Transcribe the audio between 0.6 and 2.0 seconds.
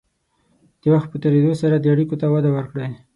د وخت په تېرېدو سره دې